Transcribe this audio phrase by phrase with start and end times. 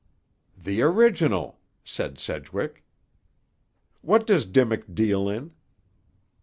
[0.57, 2.83] "The original!" said Sedgwick.
[4.01, 5.51] "What does Dimmock deal in?"